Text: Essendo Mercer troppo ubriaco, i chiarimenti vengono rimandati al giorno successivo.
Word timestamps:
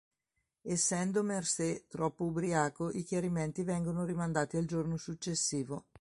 Essendo 0.63 1.21
Mercer 1.23 1.83
troppo 1.87 2.25
ubriaco, 2.25 2.89
i 2.89 3.03
chiarimenti 3.03 3.61
vengono 3.61 4.03
rimandati 4.03 4.57
al 4.57 4.65
giorno 4.65 4.97
successivo. 4.97 5.85